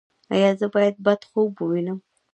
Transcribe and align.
ایا 0.33 0.49
زه 0.59 0.67
باید 0.73 0.95
بد 1.05 1.21
خوب 1.29 1.51
ووینم؟ 1.57 1.99